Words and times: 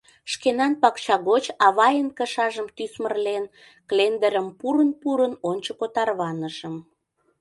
Шкенан 0.31 0.73
пакча 0.81 1.15
гоч, 1.29 1.43
авайын 1.65 2.09
кышажым 2.17 2.67
тӱсмырлен, 2.75 3.43
клендырым 3.89 4.47
пурын-пурын, 4.59 5.33
ончыко 5.49 5.87
тарванышым. 5.95 6.75